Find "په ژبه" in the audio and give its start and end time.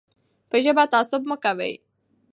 0.49-0.83